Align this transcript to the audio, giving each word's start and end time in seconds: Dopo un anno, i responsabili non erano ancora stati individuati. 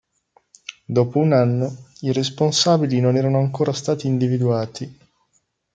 Dopo 0.83 1.19
un 1.19 1.31
anno, 1.31 1.89
i 1.99 2.11
responsabili 2.11 2.99
non 2.99 3.17
erano 3.17 3.37
ancora 3.37 3.71
stati 3.71 4.07
individuati. 4.07 4.97